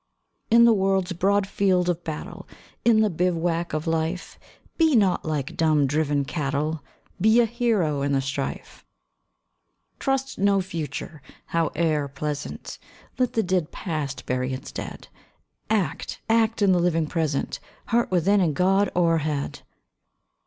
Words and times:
In 0.49 0.65
the 0.65 0.73
world's 0.73 1.13
broad 1.13 1.45
field 1.45 1.87
of 1.87 2.03
battle, 2.03 2.47
In 2.83 3.01
the 3.01 3.09
bivouac 3.11 3.71
of 3.71 3.85
Life, 3.85 4.39
Be 4.79 4.95
not 4.95 5.25
like 5.25 5.55
dumb, 5.55 5.85
driven 5.85 6.25
cattle! 6.25 6.83
Be 7.21 7.39
a 7.39 7.45
hero 7.45 8.01
in 8.01 8.11
the 8.11 8.19
strife! 8.19 8.83
Trust 9.99 10.39
no 10.39 10.59
future, 10.59 11.21
howe'er 11.53 12.07
pleasant! 12.07 12.79
Let 13.19 13.33
the 13.33 13.43
dead 13.43 13.71
Past 13.71 14.25
bury 14.25 14.53
its 14.53 14.71
dead! 14.71 15.07
Act, 15.69 16.19
act 16.27 16.63
in 16.63 16.71
the 16.71 16.79
living 16.79 17.05
present! 17.05 17.59
Heart 17.89 18.09
within, 18.09 18.41
and 18.41 18.55
God 18.55 18.89
o'erhead! 18.95 19.59